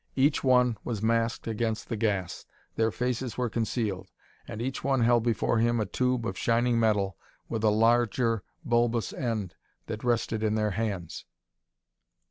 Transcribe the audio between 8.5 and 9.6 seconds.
bulbous end